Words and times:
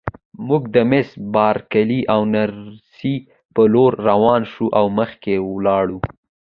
موږ 0.47 0.63
د 0.75 0.77
مس 0.89 1.09
بارکلي 1.33 2.01
او 2.13 2.21
نرسې 2.33 3.15
په 3.53 3.61
لور 3.73 3.91
ورروان 3.95 4.41
شوو 4.51 4.67
او 4.79 4.85
مخکې 4.99 5.35
ولاړو. 5.53 5.99